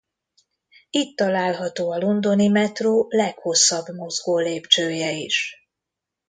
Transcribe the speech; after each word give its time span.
Itt 0.89 1.15
található 1.15 1.91
a 1.91 1.97
londoni 1.97 2.47
metró 2.47 3.05
leghosszabb 3.09 3.85
mozgólépcsője 3.89 5.11
is. 5.11 5.55